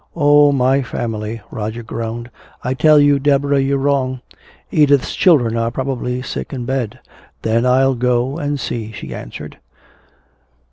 [0.15, 2.31] "Oh, my family!" Roger groaned.
[2.63, 4.21] "I tell you, Deborah, you're wrong!
[4.71, 6.97] Edith's children are probably sick in bed!"
[7.43, 9.59] "Then I'll go and see," she answered.